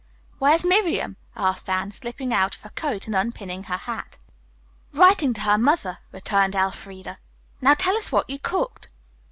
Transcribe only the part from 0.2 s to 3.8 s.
"Where's Miriam?" asked Anne, slipping out of her coat and unpinning her